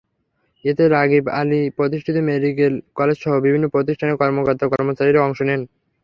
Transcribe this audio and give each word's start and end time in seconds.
এতে 0.65 0.83
রাগীব 0.89 1.25
আলী 1.39 1.61
প্রতিষ্ঠিত 1.77 2.15
মেডিকেল 2.29 2.73
কলেজসহ 2.97 3.33
বিভিন্ন 3.45 3.65
প্রতিষ্ঠানের 3.73 4.19
কর্মকর্তা-কর্মচারীরা 4.21 5.25
অংশ 5.27 5.39
নেন। 5.47 5.61